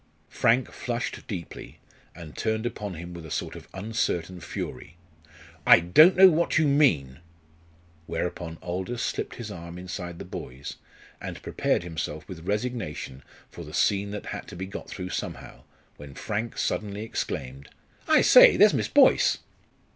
[0.29, 1.77] Frank flushed deeply,
[2.15, 4.97] and turned upon him with a sort of uncertain fury.
[5.63, 7.19] "I don't know what you mean."
[8.07, 10.77] Whereupon Aldous slipped his arm inside the boy's,
[11.21, 15.65] and prepared himself with resignation for the scene that had to be got through somehow,
[15.97, 17.69] when Frank suddenly exclaimed:
[18.07, 19.37] "I say, there's Miss Boyce!"